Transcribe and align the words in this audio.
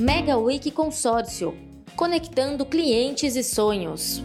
Mega 0.00 0.38
Week 0.38 0.70
Consórcio 0.70 1.54
conectando 1.94 2.64
clientes 2.64 3.36
e 3.36 3.44
sonhos. 3.44 4.22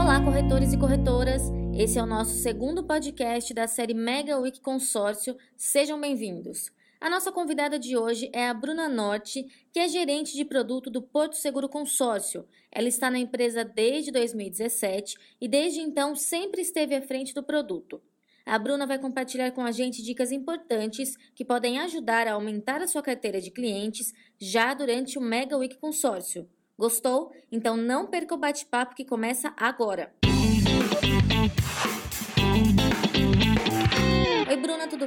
Olá, 0.00 0.22
corretores 0.24 0.72
e 0.72 0.78
corretoras! 0.78 1.42
Esse 1.76 1.98
é 1.98 2.02
o 2.02 2.06
nosso 2.06 2.36
segundo 2.36 2.84
podcast 2.84 3.52
da 3.52 3.66
série 3.66 3.92
Mega 3.92 4.38
Week 4.38 4.60
Consórcio. 4.60 5.36
Sejam 5.56 6.00
bem-vindos. 6.00 6.70
A 7.00 7.10
nossa 7.10 7.32
convidada 7.32 7.76
de 7.76 7.96
hoje 7.96 8.30
é 8.32 8.48
a 8.48 8.54
Bruna 8.54 8.88
Norte, 8.88 9.44
que 9.72 9.80
é 9.80 9.88
gerente 9.88 10.36
de 10.36 10.44
produto 10.44 10.88
do 10.88 11.02
Porto 11.02 11.34
Seguro 11.34 11.68
Consórcio. 11.68 12.46
Ela 12.70 12.86
está 12.86 13.10
na 13.10 13.18
empresa 13.18 13.64
desde 13.64 14.12
2017 14.12 15.16
e 15.40 15.48
desde 15.48 15.80
então 15.80 16.14
sempre 16.14 16.62
esteve 16.62 16.94
à 16.94 17.02
frente 17.02 17.34
do 17.34 17.42
produto. 17.42 18.00
A 18.44 18.58
Bruna 18.58 18.86
vai 18.86 18.98
compartilhar 18.98 19.52
com 19.52 19.62
a 19.62 19.70
gente 19.70 20.02
dicas 20.02 20.32
importantes 20.32 21.16
que 21.34 21.44
podem 21.44 21.78
ajudar 21.80 22.26
a 22.26 22.32
aumentar 22.32 22.82
a 22.82 22.88
sua 22.88 23.02
carteira 23.02 23.40
de 23.40 23.50
clientes 23.50 24.12
já 24.38 24.74
durante 24.74 25.18
o 25.18 25.22
Mega 25.22 25.56
Week 25.56 25.76
Consórcio. 25.78 26.48
Gostou? 26.76 27.32
Então 27.50 27.76
não 27.76 28.06
perca 28.06 28.34
o 28.34 28.38
bate-papo 28.38 28.94
que 28.94 29.04
começa 29.04 29.54
agora. 29.56 30.12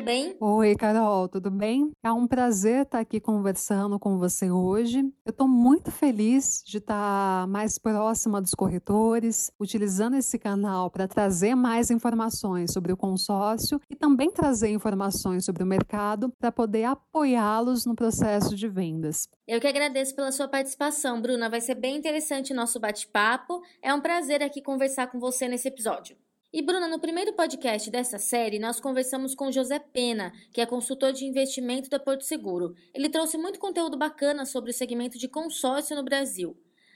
Bem? 0.05 0.37
Oi, 0.39 0.75
Carol, 0.75 1.27
tudo 1.27 1.49
bem? 1.49 1.91
É 2.03 2.11
um 2.11 2.27
prazer 2.27 2.83
estar 2.83 2.99
aqui 2.99 3.19
conversando 3.19 3.97
com 3.97 4.19
você 4.19 4.51
hoje. 4.51 4.99
Eu 5.25 5.31
estou 5.31 5.47
muito 5.47 5.91
feliz 5.91 6.61
de 6.63 6.77
estar 6.77 7.47
mais 7.47 7.79
próxima 7.79 8.39
dos 8.39 8.53
corretores, 8.53 9.49
utilizando 9.59 10.15
esse 10.15 10.37
canal 10.37 10.91
para 10.91 11.07
trazer 11.07 11.55
mais 11.55 11.89
informações 11.89 12.71
sobre 12.71 12.93
o 12.93 12.97
consórcio 12.97 13.81
e 13.89 13.95
também 13.95 14.29
trazer 14.29 14.69
informações 14.69 15.43
sobre 15.43 15.63
o 15.63 15.67
mercado 15.67 16.31
para 16.37 16.51
poder 16.51 16.83
apoiá-los 16.83 17.87
no 17.87 17.95
processo 17.95 18.55
de 18.55 18.67
vendas. 18.67 19.27
Eu 19.47 19.59
que 19.59 19.67
agradeço 19.67 20.15
pela 20.15 20.31
sua 20.31 20.47
participação, 20.47 21.19
Bruna. 21.19 21.49
Vai 21.49 21.61
ser 21.61 21.73
bem 21.73 21.97
interessante 21.97 22.53
o 22.53 22.55
nosso 22.55 22.79
bate-papo. 22.79 23.59
É 23.81 23.91
um 23.91 24.01
prazer 24.01 24.43
aqui 24.43 24.61
conversar 24.61 25.07
com 25.07 25.19
você 25.19 25.47
nesse 25.47 25.67
episódio. 25.67 26.15
E 26.55 26.61
Bruna, 26.61 26.87
no 26.87 26.99
primeiro 26.99 27.33
podcast 27.33 27.91
dessa 27.91 28.17
série, 28.17 28.59
nós 28.59 28.79
conversamos 28.79 29.35
com 29.35 29.51
José 29.51 29.77
Pena, 29.77 30.31
que 30.53 30.61
é 30.61 30.65
consultor 30.65 31.11
de 31.11 31.25
investimento 31.25 31.89
da 31.89 31.99
Porto 31.99 32.23
Seguro. 32.23 32.73
Ele 32.93 33.09
trouxe 33.09 33.37
muito 33.37 33.59
conteúdo 33.59 33.97
bacana 33.97 34.45
sobre 34.45 34.71
o 34.71 34.73
segmento 34.73 35.17
de 35.17 35.27
consórcio 35.27 35.97
no 35.97 36.01
Brasil. 36.01 36.55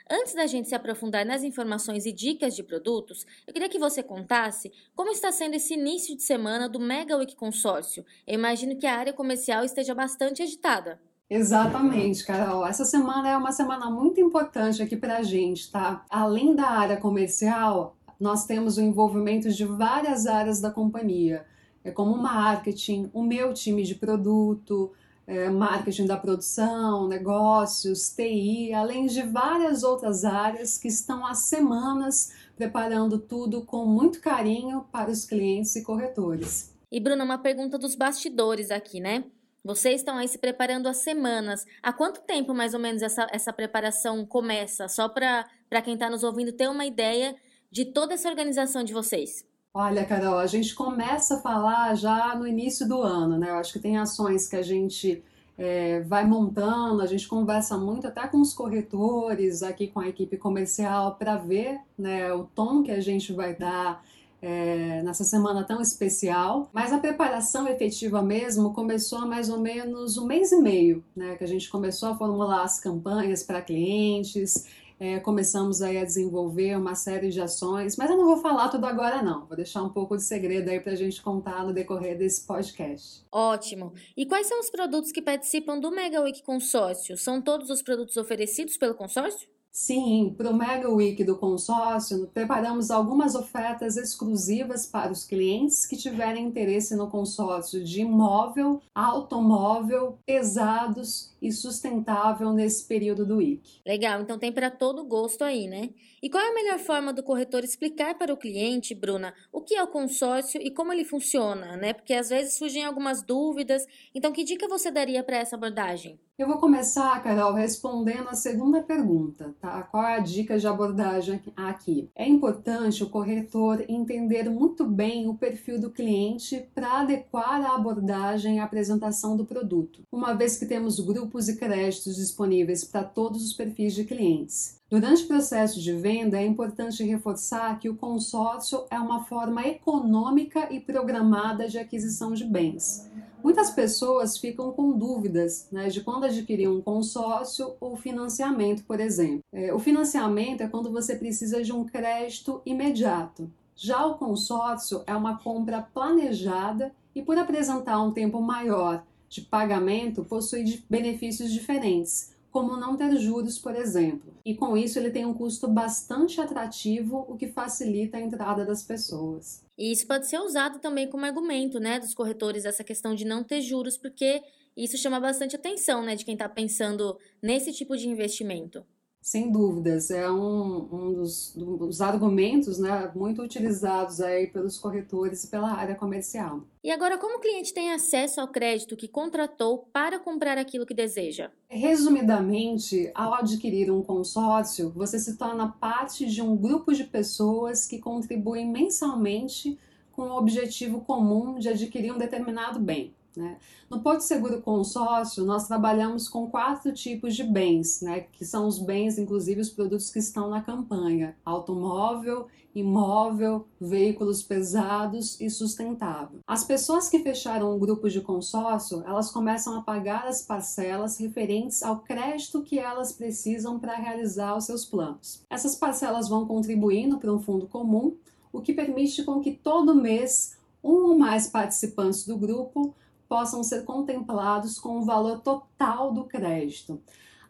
Antes 0.09 0.33
da 0.33 0.47
gente 0.47 0.69
se 0.69 0.75
aprofundar 0.75 1.25
nas 1.25 1.43
informações 1.43 2.05
e 2.05 2.13
dicas 2.13 2.55
de 2.55 2.63
produtos, 2.63 3.25
eu 3.45 3.51
queria 3.51 3.67
que 3.67 3.77
você 3.77 4.01
contasse 4.01 4.71
como 4.95 5.11
está 5.11 5.29
sendo 5.29 5.55
esse 5.55 5.73
início 5.73 6.15
de 6.15 6.23
semana 6.23 6.69
do 6.69 6.79
Mega 6.79 7.17
Week 7.17 7.35
Consórcio. 7.35 8.05
Eu 8.25 8.35
imagino 8.35 8.77
que 8.77 8.87
a 8.87 8.95
área 8.95 9.11
comercial 9.11 9.65
esteja 9.65 9.93
bastante 9.93 10.41
agitada. 10.41 11.01
Exatamente, 11.29 12.25
Carol. 12.25 12.65
Essa 12.65 12.83
semana 12.83 13.29
é 13.29 13.37
uma 13.37 13.51
semana 13.51 13.87
muito 13.87 14.19
importante 14.19 14.81
aqui 14.81 14.97
para 14.97 15.17
a 15.17 15.21
gente, 15.21 15.69
tá? 15.69 16.03
Além 16.09 16.55
da 16.55 16.67
área 16.67 16.97
comercial, 16.97 17.95
nós 18.19 18.45
temos 18.45 18.77
o 18.77 18.81
envolvimento 18.81 19.49
de 19.49 19.65
várias 19.65 20.27
áreas 20.27 20.59
da 20.59 20.69
companhia, 20.69 21.45
é 21.83 21.91
como 21.91 22.17
marketing, 22.17 23.09
o 23.13 23.23
meu 23.23 23.53
time 23.53 23.83
de 23.83 23.95
produto, 23.95 24.91
é, 25.25 25.49
marketing 25.49 26.07
da 26.07 26.17
produção, 26.17 27.07
negócios, 27.07 28.09
TI, 28.09 28.73
além 28.73 29.05
de 29.05 29.21
várias 29.21 29.83
outras 29.83 30.25
áreas 30.25 30.77
que 30.77 30.87
estão 30.87 31.25
há 31.25 31.33
semanas 31.33 32.33
preparando 32.55 33.17
tudo 33.19 33.61
com 33.61 33.85
muito 33.85 34.19
carinho 34.19 34.83
para 34.91 35.09
os 35.09 35.25
clientes 35.25 35.75
e 35.75 35.83
corretores. 35.83 36.73
E 36.91 36.99
Bruna, 36.99 37.23
uma 37.23 37.37
pergunta 37.37 37.77
dos 37.77 37.95
bastidores 37.95 38.71
aqui, 38.71 38.99
né? 38.99 39.23
Vocês 39.63 40.01
estão 40.01 40.17
aí 40.17 40.27
se 40.27 40.37
preparando 40.37 40.87
há 40.87 40.93
semanas. 40.93 41.65
Há 41.83 41.93
quanto 41.93 42.21
tempo 42.21 42.53
mais 42.53 42.73
ou 42.73 42.79
menos 42.79 43.01
essa, 43.01 43.27
essa 43.31 43.53
preparação 43.53 44.25
começa? 44.25 44.87
Só 44.87 45.07
para 45.07 45.45
quem 45.83 45.93
está 45.93 46.09
nos 46.09 46.23
ouvindo 46.23 46.51
ter 46.51 46.67
uma 46.67 46.85
ideia 46.85 47.35
de 47.71 47.85
toda 47.85 48.13
essa 48.13 48.29
organização 48.29 48.83
de 48.83 48.93
vocês? 48.93 49.45
Olha, 49.73 50.03
Carol, 50.03 50.39
a 50.39 50.47
gente 50.47 50.73
começa 50.73 51.35
a 51.35 51.41
falar 51.41 51.95
já 51.95 52.35
no 52.35 52.47
início 52.47 52.87
do 52.87 53.01
ano, 53.01 53.37
né? 53.37 53.51
Eu 53.51 53.55
acho 53.55 53.71
que 53.71 53.79
tem 53.79 53.97
ações 53.97 54.47
que 54.47 54.55
a 54.55 54.63
gente 54.63 55.23
é, 55.57 55.99
vai 56.01 56.25
montando, 56.25 57.01
a 57.01 57.05
gente 57.05 57.27
conversa 57.27 57.77
muito 57.77 58.07
até 58.07 58.27
com 58.27 58.41
os 58.41 58.53
corretores, 58.53 59.61
aqui 59.61 59.87
com 59.87 59.99
a 59.99 60.07
equipe 60.07 60.37
comercial, 60.37 61.15
para 61.15 61.35
ver 61.35 61.79
né, 61.97 62.33
o 62.33 62.45
tom 62.45 62.81
que 62.81 62.91
a 62.91 62.99
gente 62.99 63.31
vai 63.31 63.53
dar 63.53 64.03
é, 64.41 65.03
nessa 65.03 65.23
semana 65.23 65.63
tão 65.63 65.81
especial. 65.81 66.69
Mas 66.73 66.91
a 66.91 66.97
preparação 66.97 67.67
efetiva 67.67 68.23
mesmo 68.23 68.73
começou 68.73 69.19
há 69.19 69.25
mais 69.25 69.49
ou 69.49 69.59
menos 69.59 70.17
um 70.17 70.25
mês 70.25 70.51
e 70.51 70.57
meio, 70.59 71.03
né? 71.15 71.35
Que 71.35 71.43
a 71.43 71.47
gente 71.47 71.69
começou 71.69 72.09
a 72.09 72.15
formular 72.15 72.63
as 72.63 72.79
campanhas 72.79 73.43
para 73.43 73.61
clientes 73.61 74.65
é, 74.99 75.19
começamos 75.19 75.81
aí 75.81 75.97
a 75.97 76.03
desenvolver 76.03 76.77
uma 76.77 76.93
série 76.93 77.29
de 77.29 77.39
ações, 77.39 77.95
mas 77.95 78.09
eu 78.09 78.17
não 78.17 78.25
vou 78.25 78.37
falar 78.37 78.69
tudo 78.69 78.85
agora 78.85 79.21
não, 79.21 79.45
vou 79.45 79.55
deixar 79.55 79.81
um 79.81 79.89
pouco 79.89 80.17
de 80.17 80.23
segredo 80.23 80.69
aí 80.69 80.79
para 80.79 80.91
a 80.91 80.95
gente 80.95 81.21
contar 81.21 81.65
no 81.65 81.73
decorrer 81.73 82.17
desse 82.17 82.45
podcast. 82.45 83.25
Ótimo. 83.31 83.93
E 84.17 84.25
quais 84.25 84.47
são 84.47 84.59
os 84.59 84.69
produtos 84.69 85.11
que 85.11 85.21
participam 85.21 85.79
do 85.79 85.89
Mega 85.89 86.21
Week 86.21 86.43
Consórcio? 86.43 87.17
São 87.17 87.41
todos 87.41 87.69
os 87.69 87.81
produtos 87.81 88.17
oferecidos 88.17 88.77
pelo 88.77 88.93
consórcio? 88.93 89.47
Sim, 89.71 90.33
para 90.35 90.49
o 90.49 90.53
Mega 90.53 90.89
Week 90.89 91.23
do 91.23 91.37
consórcio, 91.37 92.27
preparamos 92.33 92.89
algumas 92.89 93.35
ofertas 93.35 93.97
exclusivas 93.97 94.87
para 94.87 95.11
os 95.11 95.23
clientes 95.23 95.85
que 95.85 95.95
tiverem 95.95 96.47
interesse 96.47 96.95
no 96.95 97.07
consórcio 97.07 97.83
de 97.83 98.01
imóvel, 98.01 98.81
automóvel, 98.95 100.17
pesados 100.25 101.31
e 101.41 101.51
sustentável 101.51 102.51
nesse 102.53 102.85
período 102.87 103.25
do 103.25 103.37
week. 103.37 103.81
Legal, 103.85 104.21
então 104.21 104.37
tem 104.37 104.51
para 104.51 104.69
todo 104.69 105.05
gosto 105.05 105.43
aí, 105.43 105.67
né? 105.67 105.89
E 106.21 106.29
qual 106.29 106.43
é 106.43 106.49
a 106.49 106.53
melhor 106.53 106.79
forma 106.79 107.13
do 107.13 107.23
corretor 107.23 107.63
explicar 107.63 108.17
para 108.17 108.33
o 108.33 108.37
cliente, 108.37 108.93
Bruna, 108.93 109.33
o 109.51 109.61
que 109.61 109.75
é 109.75 109.83
o 109.83 109.87
consórcio 109.87 110.61
e 110.61 110.69
como 110.69 110.91
ele 110.91 111.05
funciona, 111.05 111.77
né? 111.77 111.93
Porque 111.93 112.13
às 112.13 112.29
vezes 112.29 112.57
surgem 112.57 112.83
algumas 112.83 113.23
dúvidas. 113.23 113.85
Então, 114.13 114.31
que 114.31 114.43
dica 114.43 114.67
você 114.67 114.91
daria 114.91 115.23
para 115.23 115.37
essa 115.37 115.55
abordagem? 115.55 116.19
Eu 116.37 116.47
vou 116.47 116.57
começar, 116.57 117.21
Carol, 117.21 117.53
respondendo 117.53 118.29
a 118.29 118.33
segunda 118.33 118.81
pergunta, 118.81 119.53
tá? 119.59 119.83
Qual 119.83 120.01
é 120.01 120.15
a 120.15 120.19
dica 120.19 120.57
de 120.57 120.65
abordagem 120.65 121.41
aqui? 121.53 122.09
É 122.15 122.25
importante 122.25 123.03
o 123.03 123.09
corretor 123.09 123.83
entender 123.89 124.49
muito 124.49 124.85
bem 124.85 125.27
o 125.27 125.35
perfil 125.35 125.77
do 125.81 125.91
cliente 125.91 126.65
para 126.73 127.01
adequar 127.01 127.61
a 127.65 127.75
abordagem 127.75 128.55
e 128.55 128.59
a 128.59 128.63
apresentação 128.63 129.35
do 129.35 129.45
produto, 129.45 130.03
uma 130.09 130.33
vez 130.33 130.57
que 130.57 130.65
temos 130.65 130.97
grupos 131.01 131.28
e 131.37 131.55
créditos 131.55 132.15
disponíveis 132.15 132.83
para 132.83 133.03
todos 133.03 133.43
os 133.43 133.53
perfis 133.53 133.93
de 133.93 134.03
clientes. 134.03 134.79
Durante 134.89 135.23
o 135.23 135.27
processo 135.27 135.79
de 135.79 135.93
venda, 135.93 136.39
é 136.39 136.45
importante 136.45 137.03
reforçar 137.03 137.77
que 137.79 137.87
o 137.87 137.95
consórcio 137.95 138.85
é 138.89 138.99
uma 138.99 139.23
forma 139.25 139.67
econômica 139.67 140.73
e 140.73 140.79
programada 140.79 141.67
de 141.67 141.77
aquisição 141.77 142.33
de 142.33 142.43
bens. 142.43 143.07
Muitas 143.43 143.69
pessoas 143.69 144.37
ficam 144.37 144.71
com 144.71 144.91
dúvidas 144.91 145.67
né, 145.71 145.87
de 145.89 146.01
quando 146.01 146.25
adquirir 146.25 146.67
um 146.67 146.81
consórcio 146.81 147.73
ou 147.79 147.95
financiamento, 147.95 148.83
por 148.83 148.99
exemplo. 148.99 149.43
É, 149.53 149.73
o 149.73 149.79
financiamento 149.79 150.61
é 150.61 150.67
quando 150.67 150.91
você 150.91 151.15
precisa 151.15 151.61
de 151.61 151.71
um 151.71 151.85
crédito 151.85 152.61
imediato. 152.65 153.49
Já 153.75 154.05
o 154.05 154.15
consórcio 154.15 155.03
é 155.07 155.15
uma 155.15 155.37
compra 155.37 155.81
planejada 155.81 156.91
e, 157.15 157.21
por 157.21 157.37
apresentar 157.37 158.01
um 158.01 158.11
tempo 158.11 158.41
maior 158.41 159.03
de 159.29 159.41
pagamento, 159.41 160.25
possui 160.25 160.83
benefícios 160.89 161.51
diferentes 161.51 162.37
como 162.51 162.75
não 162.75 162.97
ter 162.97 163.15
juros, 163.17 163.59
por 163.59 163.75
exemplo. 163.75 164.33
E 164.43 164.55
com 164.55 164.75
isso 164.75 164.97
ele 164.97 165.11
tem 165.11 165.25
um 165.25 165.33
custo 165.33 165.67
bastante 165.67 166.41
atrativo, 166.41 167.25
o 167.27 167.37
que 167.37 167.47
facilita 167.47 168.17
a 168.17 168.21
entrada 168.21 168.65
das 168.65 168.83
pessoas. 168.83 169.63
E 169.77 169.91
isso 169.91 170.07
pode 170.07 170.27
ser 170.27 170.39
usado 170.39 170.79
também 170.79 171.07
como 171.07 171.25
argumento, 171.25 171.79
né, 171.79 171.99
dos 171.99 172.13
corretores 172.13 172.65
essa 172.65 172.83
questão 172.83 173.13
de 173.13 173.25
não 173.25 173.43
ter 173.43 173.61
juros, 173.61 173.97
porque 173.97 174.41
isso 174.75 174.97
chama 174.97 175.19
bastante 175.19 175.55
atenção, 175.55 176.03
né, 176.03 176.15
de 176.15 176.25
quem 176.25 176.33
está 176.33 176.49
pensando 176.49 177.17
nesse 177.41 177.71
tipo 177.71 177.95
de 177.95 178.09
investimento. 178.09 178.83
Sem 179.21 179.51
dúvidas, 179.51 180.09
é 180.09 180.31
um, 180.31 180.87
um 180.91 181.13
dos, 181.13 181.53
dos, 181.55 182.01
argumentos 182.01 182.79
né, 182.79 183.11
muito 183.13 183.41
utilizados 183.41 184.21
aí 184.21 184.47
pelos 184.47 184.77
corretores 184.77 185.43
e 185.43 185.49
pela 185.49 185.73
área 185.73 185.93
comercial. 185.93 186.63
E 186.81 186.89
agora, 186.89 187.17
como 187.17 187.37
o 187.37 187.41
cliente 187.41 187.73
tem 187.73 187.91
acesso 187.91 188.39
ao 188.39 188.47
crédito 188.47 188.95
que 188.95 189.09
contratou 189.09 189.89
para 189.91 190.19
comprar 190.19 190.57
aquilo 190.57 190.85
que 190.85 190.93
deseja? 190.93 191.51
Resumidamente, 191.67 193.11
ao 193.13 193.33
adquirir 193.33 193.91
um 193.91 194.01
consórcio, 194.01 194.89
você 194.95 195.19
se 195.19 195.37
torna 195.37 195.67
parte 195.67 196.25
de 196.25 196.41
um 196.41 196.55
grupo 196.55 196.93
de 196.93 197.03
pessoas 197.03 197.85
que 197.85 197.99
contribuem 197.99 198.65
mensalmente 198.65 199.77
com 200.13 200.23
o 200.23 200.37
objetivo 200.37 201.01
comum 201.01 201.59
de 201.59 201.69
adquirir 201.69 202.13
um 202.13 202.17
determinado 202.17 202.79
bem. 202.79 203.13
Né? 203.35 203.57
No 203.89 204.01
Porto 204.01 204.21
Seguro 204.21 204.61
Consórcio, 204.61 205.45
nós 205.45 205.67
trabalhamos 205.67 206.27
com 206.27 206.49
quatro 206.49 206.91
tipos 206.93 207.35
de 207.35 207.43
bens, 207.43 208.01
né? 208.01 208.21
que 208.31 208.45
são 208.45 208.67
os 208.67 208.79
bens, 208.79 209.17
inclusive 209.17 209.61
os 209.61 209.69
produtos 209.69 210.09
que 210.09 210.19
estão 210.19 210.49
na 210.49 210.61
campanha: 210.61 211.35
automóvel, 211.45 212.47
imóvel, 212.73 213.67
veículos 213.79 214.43
pesados 214.43 215.39
e 215.39 215.49
sustentável. 215.49 216.39
As 216.47 216.63
pessoas 216.63 217.09
que 217.09 217.19
fecharam 217.19 217.75
um 217.75 217.79
grupo 217.79 218.09
de 218.09 218.21
consórcio, 218.21 219.03
elas 219.05 219.31
começam 219.31 219.77
a 219.77 219.81
pagar 219.81 220.27
as 220.27 220.41
parcelas 220.41 221.17
referentes 221.17 221.83
ao 221.83 221.99
crédito 221.99 222.61
que 222.61 222.79
elas 222.79 223.11
precisam 223.11 223.79
para 223.79 223.95
realizar 223.95 224.55
os 224.55 224.65
seus 224.65 224.85
planos. 224.85 225.43
Essas 225.49 225.75
parcelas 225.75 226.29
vão 226.29 226.45
contribuindo 226.45 227.17
para 227.17 227.33
um 227.33 227.39
fundo 227.39 227.67
comum, 227.67 228.15
o 228.51 228.61
que 228.61 228.73
permite 228.73 229.23
com 229.23 229.39
que 229.39 229.51
todo 229.51 229.95
mês 229.95 230.57
um 230.83 231.09
ou 231.09 231.17
mais 231.17 231.47
participantes 231.47 232.25
do 232.25 232.37
grupo 232.37 232.95
possam 233.29 233.63
ser 233.63 233.85
contemplados 233.85 234.79
com 234.79 234.99
o 234.99 235.05
valor 235.05 235.39
total 235.41 236.11
do 236.11 236.25
crédito. 236.25 236.99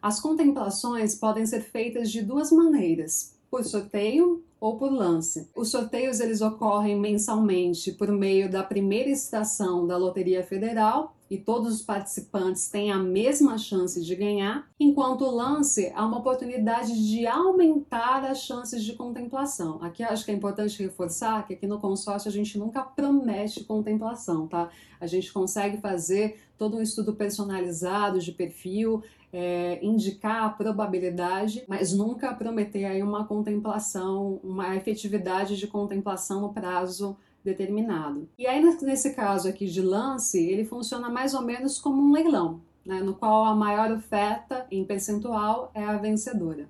As 0.00 0.20
contemplações 0.20 1.14
podem 1.14 1.46
ser 1.46 1.62
feitas 1.62 2.10
de 2.10 2.22
duas 2.22 2.52
maneiras: 2.52 3.34
por 3.50 3.64
sorteio 3.64 4.44
ou 4.60 4.76
por 4.76 4.92
lance. 4.92 5.48
Os 5.56 5.70
sorteios 5.70 6.20
eles 6.20 6.42
ocorrem 6.42 6.98
mensalmente 7.00 7.92
por 7.92 8.12
meio 8.12 8.50
da 8.50 8.62
primeira 8.62 9.08
estação 9.08 9.86
da 9.86 9.96
Loteria 9.96 10.44
Federal 10.44 11.16
e 11.30 11.38
todos 11.38 11.76
os 11.76 11.82
participantes 11.82 12.68
têm 12.68 12.90
a 12.90 12.98
mesma 12.98 13.56
chance 13.56 14.04
de 14.04 14.16
ganhar, 14.16 14.68
enquanto 14.80 15.24
o 15.24 15.30
lance 15.30 15.86
é 15.86 16.00
uma 16.00 16.18
oportunidade 16.18 17.08
de 17.08 17.24
aumentar 17.24 18.24
as 18.24 18.42
chances 18.42 18.82
de 18.82 18.94
contemplação. 18.94 19.78
Aqui 19.80 20.02
acho 20.02 20.24
que 20.24 20.32
é 20.32 20.34
importante 20.34 20.82
reforçar 20.82 21.46
que 21.46 21.54
aqui 21.54 21.68
no 21.68 21.78
consórcio 21.78 22.28
a 22.28 22.32
gente 22.32 22.58
nunca 22.58 22.82
promete 22.82 23.62
contemplação, 23.62 24.48
tá? 24.48 24.70
A 25.00 25.06
gente 25.06 25.32
consegue 25.32 25.80
fazer 25.80 26.40
todo 26.58 26.76
um 26.76 26.82
estudo 26.82 27.14
personalizado 27.14 28.18
de 28.18 28.32
perfil, 28.32 29.02
é, 29.32 29.78
indicar 29.82 30.44
a 30.44 30.50
probabilidade, 30.50 31.64
mas 31.68 31.92
nunca 31.92 32.34
prometer 32.34 32.84
aí 32.84 33.02
uma 33.02 33.24
contemplação, 33.26 34.40
uma 34.42 34.76
efetividade 34.76 35.56
de 35.56 35.66
contemplação 35.66 36.40
no 36.40 36.52
prazo 36.52 37.16
determinado. 37.44 38.28
E 38.38 38.46
aí, 38.46 38.62
nesse 38.82 39.14
caso 39.14 39.48
aqui 39.48 39.66
de 39.66 39.80
lance, 39.80 40.38
ele 40.38 40.64
funciona 40.64 41.08
mais 41.08 41.34
ou 41.34 41.42
menos 41.42 41.78
como 41.78 42.02
um 42.02 42.12
leilão, 42.12 42.60
né, 42.84 43.00
no 43.00 43.14
qual 43.14 43.44
a 43.44 43.54
maior 43.54 43.90
oferta 43.92 44.66
em 44.70 44.84
percentual 44.84 45.70
é 45.74 45.82
a 45.82 45.96
vencedora. 45.96 46.68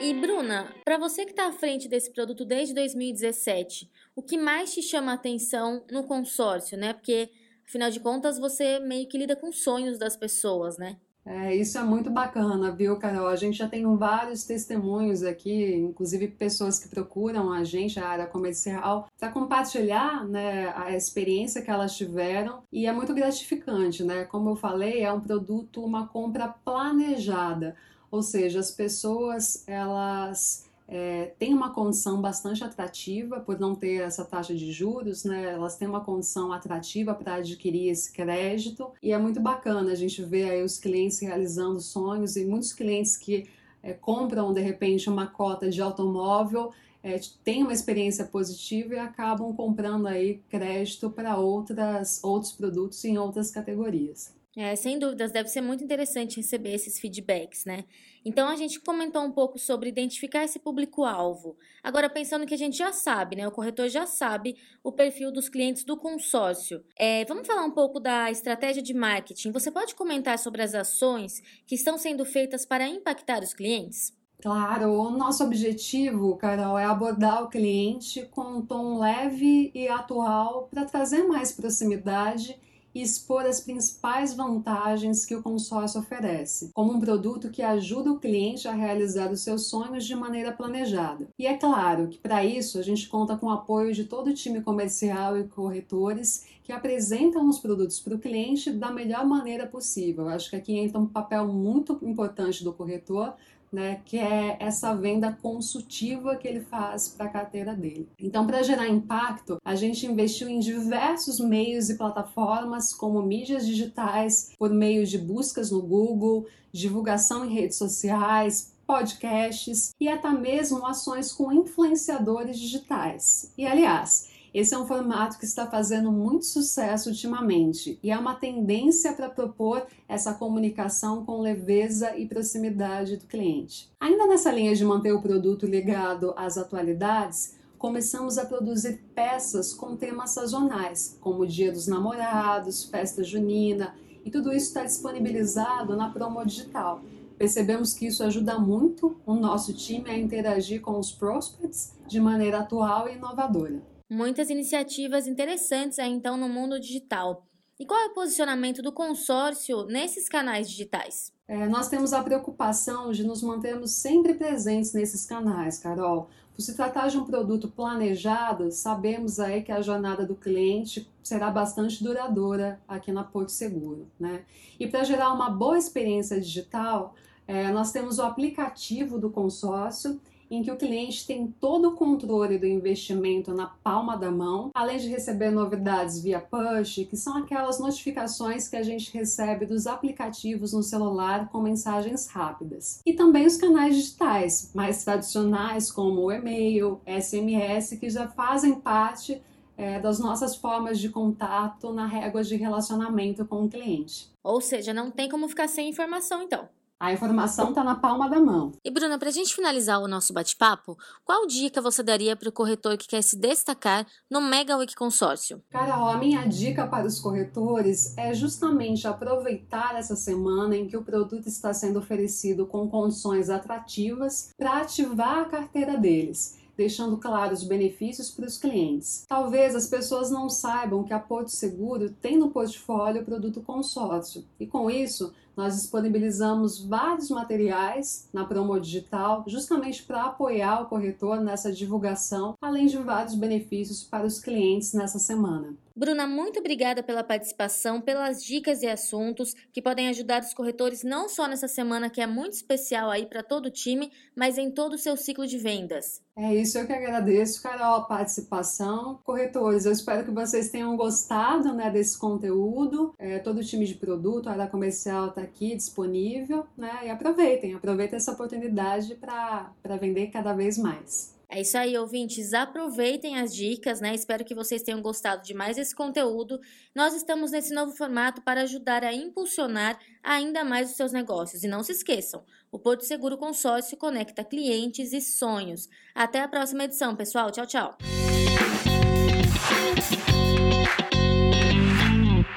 E 0.00 0.14
Bruna, 0.14 0.72
para 0.84 0.98
você 0.98 1.24
que 1.24 1.32
está 1.32 1.48
à 1.48 1.52
frente 1.52 1.88
desse 1.88 2.10
produto 2.12 2.44
desde 2.44 2.72
2017, 2.72 3.90
o 4.14 4.22
que 4.22 4.38
mais 4.38 4.72
te 4.72 4.80
chama 4.80 5.10
a 5.10 5.16
atenção 5.16 5.82
no 5.90 6.04
consórcio, 6.04 6.78
né? 6.78 6.92
Porque 6.92 7.28
afinal 7.68 7.90
de 7.90 8.00
contas 8.00 8.38
você 8.38 8.78
meio 8.78 9.08
que 9.08 9.18
lida 9.18 9.36
com 9.36 9.52
sonhos 9.52 9.98
das 9.98 10.16
pessoas, 10.16 10.78
né? 10.78 10.96
É, 11.28 11.52
isso 11.56 11.76
é 11.76 11.82
muito 11.82 12.08
bacana, 12.08 12.70
viu, 12.70 12.96
Carol? 12.98 13.26
A 13.26 13.34
gente 13.34 13.58
já 13.58 13.68
tem 13.68 13.84
vários 13.96 14.44
testemunhos 14.44 15.24
aqui, 15.24 15.74
inclusive 15.74 16.28
pessoas 16.28 16.78
que 16.78 16.88
procuram 16.88 17.52
a 17.52 17.64
gente, 17.64 17.98
a 17.98 18.06
área 18.06 18.28
comercial, 18.28 19.08
para 19.18 19.32
compartilhar 19.32 20.24
né, 20.24 20.72
a 20.76 20.94
experiência 20.94 21.62
que 21.62 21.70
elas 21.70 21.96
tiveram 21.96 22.62
e 22.72 22.86
é 22.86 22.92
muito 22.92 23.12
gratificante, 23.12 24.04
né? 24.04 24.24
Como 24.24 24.50
eu 24.50 24.54
falei, 24.54 25.02
é 25.02 25.12
um 25.12 25.20
produto, 25.20 25.84
uma 25.84 26.06
compra 26.06 26.46
planejada, 26.64 27.74
ou 28.08 28.22
seja, 28.22 28.60
as 28.60 28.70
pessoas 28.70 29.64
elas 29.66 30.64
é, 30.88 31.32
uma 31.48 31.70
condição 31.72 32.20
bastante 32.20 32.62
atrativa 32.62 33.40
por 33.40 33.58
não 33.58 33.74
ter 33.74 34.02
essa 34.02 34.24
taxa 34.24 34.54
de 34.54 34.70
juros, 34.70 35.24
né? 35.24 35.52
Elas 35.52 35.76
têm 35.76 35.88
uma 35.88 36.00
condição 36.00 36.52
atrativa 36.52 37.14
para 37.14 37.36
adquirir 37.36 37.88
esse 37.88 38.12
crédito 38.12 38.92
e 39.02 39.12
é 39.12 39.18
muito 39.18 39.40
bacana 39.40 39.90
a 39.90 39.94
gente 39.94 40.22
ver 40.22 40.50
aí 40.50 40.62
os 40.62 40.78
clientes 40.78 41.18
realizando 41.18 41.80
sonhos 41.80 42.36
e 42.36 42.44
muitos 42.44 42.72
clientes 42.72 43.16
que 43.16 43.48
é, 43.82 43.92
compram 43.92 44.52
de 44.52 44.60
repente 44.60 45.08
uma 45.10 45.26
cota 45.26 45.68
de 45.68 45.80
automóvel 45.80 46.72
é, 47.02 47.18
têm 47.42 47.62
uma 47.62 47.72
experiência 47.72 48.24
positiva 48.24 48.94
e 48.94 48.98
acabam 48.98 49.54
comprando 49.54 50.06
aí 50.06 50.40
crédito 50.48 51.10
para 51.10 51.36
outras 51.36 52.22
outros 52.22 52.52
produtos 52.52 53.04
em 53.04 53.18
outras 53.18 53.50
categorias. 53.50 54.35
É, 54.58 54.74
sem 54.74 54.98
dúvidas, 54.98 55.32
deve 55.32 55.50
ser 55.50 55.60
muito 55.60 55.84
interessante 55.84 56.38
receber 56.38 56.72
esses 56.72 56.98
feedbacks, 56.98 57.66
né? 57.66 57.84
Então 58.24 58.48
a 58.48 58.56
gente 58.56 58.80
comentou 58.80 59.22
um 59.22 59.30
pouco 59.30 59.58
sobre 59.58 59.90
identificar 59.90 60.44
esse 60.44 60.58
público-alvo. 60.58 61.58
Agora, 61.82 62.08
pensando 62.08 62.46
que 62.46 62.54
a 62.54 62.56
gente 62.58 62.78
já 62.78 62.90
sabe, 62.90 63.36
né? 63.36 63.46
O 63.46 63.50
corretor 63.50 63.90
já 63.90 64.06
sabe 64.06 64.56
o 64.82 64.90
perfil 64.90 65.30
dos 65.30 65.50
clientes 65.50 65.84
do 65.84 65.94
consórcio. 65.94 66.82
É, 66.98 67.26
vamos 67.26 67.46
falar 67.46 67.66
um 67.66 67.70
pouco 67.70 68.00
da 68.00 68.30
estratégia 68.30 68.82
de 68.82 68.94
marketing. 68.94 69.52
Você 69.52 69.70
pode 69.70 69.94
comentar 69.94 70.38
sobre 70.38 70.62
as 70.62 70.74
ações 70.74 71.42
que 71.66 71.74
estão 71.74 71.98
sendo 71.98 72.24
feitas 72.24 72.64
para 72.64 72.88
impactar 72.88 73.42
os 73.42 73.52
clientes? 73.52 74.16
Claro, 74.40 74.90
o 74.90 75.10
nosso 75.10 75.44
objetivo, 75.44 76.34
Carol, 76.36 76.78
é 76.78 76.84
abordar 76.84 77.42
o 77.42 77.48
cliente 77.48 78.26
com 78.30 78.42
um 78.42 78.62
tom 78.64 78.98
leve 78.98 79.70
e 79.74 79.86
atual 79.86 80.68
para 80.70 80.86
trazer 80.86 81.24
mais 81.24 81.52
proximidade 81.52 82.58
e 82.96 83.02
expor 83.02 83.44
as 83.44 83.60
principais 83.60 84.32
vantagens 84.32 85.26
que 85.26 85.34
o 85.36 85.42
consórcio 85.42 86.00
oferece, 86.00 86.70
como 86.72 86.94
um 86.94 86.98
produto 86.98 87.50
que 87.50 87.60
ajuda 87.60 88.10
o 88.10 88.18
cliente 88.18 88.66
a 88.66 88.72
realizar 88.72 89.30
os 89.30 89.42
seus 89.42 89.68
sonhos 89.68 90.06
de 90.06 90.16
maneira 90.16 90.50
planejada. 90.50 91.28
E 91.38 91.46
é 91.46 91.58
claro 91.58 92.08
que 92.08 92.16
para 92.16 92.42
isso 92.42 92.78
a 92.78 92.82
gente 92.82 93.06
conta 93.06 93.36
com 93.36 93.48
o 93.48 93.50
apoio 93.50 93.92
de 93.92 94.04
todo 94.04 94.28
o 94.28 94.34
time 94.34 94.62
comercial 94.62 95.36
e 95.36 95.44
corretores 95.44 96.46
que 96.64 96.72
apresentam 96.72 97.46
os 97.46 97.58
produtos 97.58 98.00
para 98.00 98.14
o 98.14 98.18
cliente 98.18 98.70
da 98.70 98.90
melhor 98.90 99.26
maneira 99.26 99.66
possível. 99.66 100.24
Eu 100.24 100.30
acho 100.30 100.48
que 100.48 100.56
aqui 100.56 100.74
entra 100.74 100.98
um 100.98 101.06
papel 101.06 101.46
muito 101.46 101.98
importante 102.02 102.64
do 102.64 102.72
corretor 102.72 103.34
né, 103.76 104.00
que 104.06 104.16
é 104.16 104.56
essa 104.58 104.94
venda 104.94 105.30
consultiva 105.42 106.34
que 106.36 106.48
ele 106.48 106.60
faz 106.60 107.08
para 107.08 107.26
a 107.26 107.28
carteira 107.28 107.74
dele. 107.74 108.08
Então, 108.18 108.46
para 108.46 108.62
gerar 108.62 108.88
impacto, 108.88 109.58
a 109.62 109.74
gente 109.74 110.06
investiu 110.06 110.48
em 110.48 110.58
diversos 110.58 111.38
meios 111.38 111.90
e 111.90 111.98
plataformas, 111.98 112.94
como 112.94 113.20
mídias 113.20 113.66
digitais, 113.66 114.52
por 114.58 114.70
meio 114.70 115.04
de 115.04 115.18
buscas 115.18 115.70
no 115.70 115.82
Google, 115.82 116.46
divulgação 116.72 117.44
em 117.44 117.52
redes 117.52 117.76
sociais, 117.76 118.74
podcasts 118.86 119.94
e 120.00 120.08
até 120.08 120.30
mesmo 120.30 120.86
ações 120.86 121.30
com 121.30 121.52
influenciadores 121.52 122.58
digitais. 122.58 123.52
E 123.58 123.66
aliás, 123.66 124.30
esse 124.58 124.74
é 124.74 124.78
um 124.78 124.86
formato 124.86 125.38
que 125.38 125.44
está 125.44 125.66
fazendo 125.66 126.10
muito 126.10 126.46
sucesso 126.46 127.10
ultimamente 127.10 127.98
e 128.02 128.10
é 128.10 128.18
uma 128.18 128.34
tendência 128.34 129.12
para 129.12 129.28
propor 129.28 129.86
essa 130.08 130.32
comunicação 130.32 131.26
com 131.26 131.42
leveza 131.42 132.16
e 132.16 132.26
proximidade 132.26 133.18
do 133.18 133.26
cliente. 133.26 133.90
Ainda 134.00 134.26
nessa 134.26 134.50
linha 134.50 134.74
de 134.74 134.82
manter 134.82 135.12
o 135.12 135.20
produto 135.20 135.66
ligado 135.66 136.32
às 136.38 136.56
atualidades, 136.56 137.54
começamos 137.76 138.38
a 138.38 138.46
produzir 138.46 139.04
peças 139.14 139.74
com 139.74 139.94
temas 139.94 140.30
sazonais, 140.30 141.18
como 141.20 141.42
o 141.42 141.46
Dia 141.46 141.70
dos 141.70 141.86
Namorados, 141.86 142.84
Festa 142.84 143.22
Junina, 143.22 143.94
e 144.24 144.30
tudo 144.30 144.54
isso 144.54 144.68
está 144.68 144.84
disponibilizado 144.84 145.94
na 145.94 146.08
promo 146.08 146.42
digital. 146.46 147.02
Percebemos 147.36 147.92
que 147.92 148.06
isso 148.06 148.24
ajuda 148.24 148.58
muito 148.58 149.18
o 149.26 149.34
nosso 149.34 149.74
time 149.74 150.08
a 150.08 150.16
interagir 150.16 150.80
com 150.80 150.98
os 150.98 151.12
prospects 151.12 151.92
de 152.08 152.18
maneira 152.18 152.60
atual 152.60 153.06
e 153.06 153.16
inovadora. 153.16 153.95
Muitas 154.08 154.50
iniciativas 154.50 155.26
interessantes 155.26 155.98
aí, 155.98 156.10
então 156.10 156.36
no 156.36 156.48
mundo 156.48 156.78
digital. 156.78 157.44
E 157.78 157.84
qual 157.84 158.00
é 158.00 158.06
o 158.06 158.14
posicionamento 158.14 158.80
do 158.80 158.92
consórcio 158.92 159.84
nesses 159.86 160.28
canais 160.28 160.70
digitais? 160.70 161.32
É, 161.48 161.68
nós 161.68 161.88
temos 161.88 162.12
a 162.12 162.22
preocupação 162.22 163.12
de 163.12 163.22
nos 163.22 163.42
mantermos 163.42 163.90
sempre 163.92 164.34
presentes 164.34 164.92
nesses 164.94 165.26
canais, 165.26 165.78
Carol. 165.78 166.30
Por 166.54 166.62
se 166.62 166.74
tratar 166.74 167.08
de 167.08 167.18
um 167.18 167.24
produto 167.24 167.68
planejado, 167.68 168.70
sabemos 168.72 169.38
aí 169.38 169.62
que 169.62 169.70
a 169.70 169.82
jornada 169.82 170.24
do 170.24 170.34
cliente 170.34 171.06
será 171.22 171.50
bastante 171.50 172.02
duradoura 172.02 172.80
aqui 172.88 173.12
na 173.12 173.24
Porto 173.24 173.50
Seguro, 173.50 174.08
né? 174.18 174.44
E 174.80 174.86
para 174.86 175.04
gerar 175.04 175.34
uma 175.34 175.50
boa 175.50 175.76
experiência 175.76 176.40
digital, 176.40 177.14
é, 177.46 177.70
nós 177.70 177.92
temos 177.92 178.18
o 178.18 178.22
aplicativo 178.22 179.18
do 179.18 179.28
consórcio 179.28 180.18
em 180.50 180.62
que 180.62 180.70
o 180.70 180.76
cliente 180.76 181.26
tem 181.26 181.46
todo 181.60 181.88
o 181.88 181.94
controle 181.94 182.58
do 182.58 182.66
investimento 182.66 183.52
na 183.52 183.66
palma 183.66 184.16
da 184.16 184.30
mão, 184.30 184.70
além 184.74 184.98
de 184.98 185.08
receber 185.08 185.50
novidades 185.50 186.20
via 186.20 186.40
push, 186.40 187.06
que 187.08 187.16
são 187.16 187.38
aquelas 187.38 187.78
notificações 187.78 188.68
que 188.68 188.76
a 188.76 188.82
gente 188.82 189.12
recebe 189.12 189.66
dos 189.66 189.86
aplicativos 189.86 190.72
no 190.72 190.82
celular 190.82 191.48
com 191.50 191.60
mensagens 191.60 192.26
rápidas. 192.28 193.00
E 193.04 193.12
também 193.12 193.46
os 193.46 193.56
canais 193.56 193.96
digitais, 193.96 194.70
mais 194.74 195.04
tradicionais, 195.04 195.90
como 195.90 196.22
o 196.22 196.32
e-mail, 196.32 197.00
SMS, 197.06 197.96
que 197.98 198.08
já 198.08 198.28
fazem 198.28 198.74
parte 198.74 199.42
é, 199.76 200.00
das 200.00 200.18
nossas 200.18 200.56
formas 200.56 200.98
de 200.98 201.08
contato 201.08 201.92
na 201.92 202.06
régua 202.06 202.42
de 202.42 202.56
relacionamento 202.56 203.44
com 203.44 203.64
o 203.64 203.68
cliente. 203.68 204.30
Ou 204.42 204.60
seja, 204.60 204.94
não 204.94 205.10
tem 205.10 205.28
como 205.28 205.48
ficar 205.48 205.68
sem 205.68 205.88
informação, 205.88 206.42
então. 206.42 206.68
A 206.98 207.12
informação 207.12 207.68
está 207.68 207.84
na 207.84 207.94
palma 207.94 208.26
da 208.26 208.40
mão. 208.40 208.72
E 208.82 208.90
Bruna, 208.90 209.18
para 209.18 209.28
a 209.28 209.32
gente 209.32 209.54
finalizar 209.54 210.00
o 210.00 210.08
nosso 210.08 210.32
bate-papo, 210.32 210.96
qual 211.24 211.46
dica 211.46 211.82
você 211.82 212.02
daria 212.02 212.34
para 212.34 212.48
o 212.48 212.52
corretor 212.52 212.96
que 212.96 213.06
quer 213.06 213.20
se 213.20 213.36
destacar 213.36 214.06
no 214.30 214.40
Mega 214.40 214.78
Week 214.78 214.94
Consórcio? 214.94 215.62
Carol, 215.68 216.08
a 216.08 216.16
minha 216.16 216.46
dica 216.46 216.86
para 216.86 217.06
os 217.06 217.20
corretores 217.20 218.16
é 218.16 218.32
justamente 218.32 219.06
aproveitar 219.06 219.94
essa 219.94 220.16
semana 220.16 220.74
em 220.74 220.88
que 220.88 220.96
o 220.96 221.04
produto 221.04 221.46
está 221.46 221.74
sendo 221.74 221.98
oferecido 221.98 222.66
com 222.66 222.88
condições 222.88 223.50
atrativas 223.50 224.54
para 224.56 224.80
ativar 224.80 225.40
a 225.40 225.44
carteira 225.44 225.98
deles 225.98 226.58
deixando 226.76 227.16
claro 227.16 227.54
os 227.54 227.64
benefícios 227.64 228.30
para 228.30 228.44
os 228.44 228.58
clientes. 228.58 229.24
Talvez 229.26 229.74
as 229.74 229.86
pessoas 229.86 230.30
não 230.30 230.50
saibam 230.50 231.04
que 231.04 231.14
a 231.14 231.18
Porto 231.18 231.48
Seguro 231.48 232.10
tem 232.10 232.36
no 232.36 232.50
portfólio 232.50 233.22
o 233.22 233.24
produto 233.24 233.62
consórcio 233.62 234.44
e 234.60 234.66
com 234.66 234.90
isso 234.90 235.32
nós 235.56 235.74
disponibilizamos 235.74 236.84
vários 236.84 237.30
materiais 237.30 238.28
na 238.32 238.44
Promo 238.44 238.78
Digital 238.78 239.44
justamente 239.46 240.02
para 240.02 240.24
apoiar 240.24 240.82
o 240.82 240.86
corretor 240.86 241.40
nessa 241.40 241.72
divulgação, 241.72 242.54
além 242.60 242.86
de 242.86 242.98
vários 242.98 243.34
benefícios 243.34 244.04
para 244.04 244.26
os 244.26 244.38
clientes 244.38 244.92
nessa 244.92 245.18
semana. 245.18 245.74
Bruna, 245.98 246.26
muito 246.26 246.60
obrigada 246.60 247.02
pela 247.02 247.24
participação, 247.24 248.02
pelas 248.02 248.44
dicas 248.44 248.82
e 248.82 248.86
assuntos 248.86 249.54
que 249.72 249.80
podem 249.80 250.08
ajudar 250.10 250.42
os 250.42 250.52
corretores 250.52 251.02
não 251.02 251.26
só 251.26 251.48
nessa 251.48 251.66
semana 251.66 252.10
que 252.10 252.20
é 252.20 252.26
muito 252.26 252.52
especial 252.52 253.08
aí 253.08 253.24
para 253.24 253.42
todo 253.42 253.66
o 253.66 253.70
time, 253.70 254.12
mas 254.36 254.58
em 254.58 254.70
todo 254.70 254.92
o 254.92 254.98
seu 254.98 255.16
ciclo 255.16 255.46
de 255.46 255.56
vendas. 255.56 256.20
É 256.36 256.54
isso, 256.54 256.76
eu 256.76 256.86
que 256.86 256.92
agradeço, 256.92 257.62
Carol, 257.62 257.94
a 257.94 258.04
participação. 258.04 259.18
Corretores, 259.24 259.86
eu 259.86 259.92
espero 259.92 260.22
que 260.22 260.30
vocês 260.30 260.68
tenham 260.68 260.94
gostado 260.94 261.72
né, 261.72 261.90
desse 261.90 262.18
conteúdo. 262.18 263.14
É, 263.18 263.38
todo 263.38 263.60
o 263.60 263.64
time 263.64 263.86
de 263.86 263.94
produto, 263.94 264.48
a 264.48 264.52
área 264.52 264.66
comercial 264.66 265.28
está 265.28 265.45
aqui 265.46 265.74
disponível, 265.74 266.66
né? 266.76 267.06
E 267.06 267.10
aproveitem, 267.10 267.74
aproveitem 267.74 268.16
essa 268.16 268.32
oportunidade 268.32 269.14
para 269.14 269.96
vender 270.00 270.26
cada 270.28 270.52
vez 270.52 270.76
mais. 270.76 271.34
É 271.48 271.60
isso 271.60 271.78
aí, 271.78 271.96
ouvintes. 271.96 272.52
Aproveitem 272.52 273.38
as 273.38 273.54
dicas, 273.54 274.00
né? 274.00 274.12
Espero 274.14 274.44
que 274.44 274.54
vocês 274.54 274.82
tenham 274.82 275.00
gostado 275.00 275.44
de 275.44 275.54
mais 275.54 275.78
esse 275.78 275.94
conteúdo. 275.94 276.60
Nós 276.94 277.14
estamos 277.14 277.52
nesse 277.52 277.72
novo 277.72 277.92
formato 277.92 278.42
para 278.42 278.62
ajudar 278.62 279.04
a 279.04 279.14
impulsionar 279.14 279.96
ainda 280.22 280.64
mais 280.64 280.90
os 280.90 280.96
seus 280.96 281.12
negócios. 281.12 281.62
E 281.62 281.68
não 281.68 281.84
se 281.84 281.92
esqueçam, 281.92 282.44
o 282.70 282.78
Porto 282.78 283.04
Seguro 283.04 283.38
Consórcio 283.38 283.96
conecta 283.96 284.42
clientes 284.42 285.12
e 285.12 285.20
sonhos. 285.20 285.88
Até 286.14 286.40
a 286.40 286.48
próxima 286.48 286.84
edição, 286.84 287.14
pessoal. 287.14 287.52
Tchau, 287.52 287.66
tchau. 287.66 287.96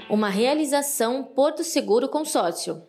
Uma 0.10 0.30
realização 0.30 1.24
Porto 1.24 1.64
Seguro 1.64 2.10
Consórcio. 2.10 2.82